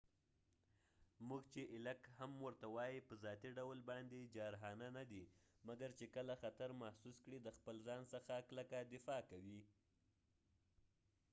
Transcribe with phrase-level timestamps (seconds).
[1.27, 5.23] موږ چې ایلک هم ورته وایي په ذاتی ډول باندي جارحانه نه دي،
[5.67, 9.61] مګر چې کله خطر محسوس کړي د خپل ځان څخه کلکه دفاع کوي